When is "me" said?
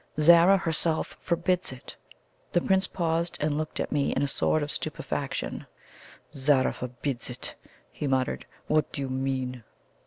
3.91-4.13